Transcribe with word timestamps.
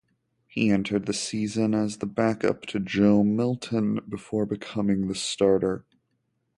He 0.47 0.71
entered 0.71 1.05
the 1.05 1.13
season 1.13 1.75
as 1.75 1.97
the 1.99 2.07
backup 2.07 2.63
to 2.63 2.79
Joe 2.79 3.23
Milton 3.23 3.99
before 4.09 4.47
becoming 4.47 5.07
the 5.07 5.13
starter. 5.13 5.85